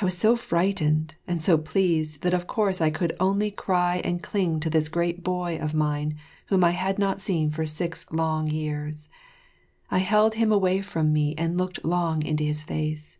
[0.00, 4.22] I was so frightened and so pleased that of course I could only cry and
[4.22, 6.14] cling to this great boy of mine
[6.46, 9.10] whom I had not seen for six long years.
[9.90, 13.18] I held him away from me and looked long into his face.